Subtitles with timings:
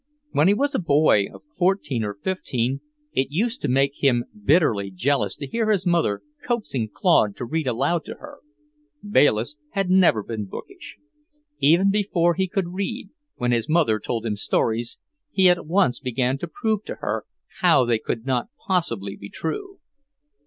[0.31, 2.81] When he was a boy of fourteen or fifteen,
[3.13, 7.67] it used to make him bitterly jealous to hear his mother coaxing Claude to read
[7.67, 8.39] aloud to her.
[9.07, 10.97] Bayliss had never been bookish.
[11.59, 14.97] Even before he could read, when his mother told him stories,
[15.29, 17.25] he at once began to prove to her
[17.59, 19.77] how they could not possibly be true.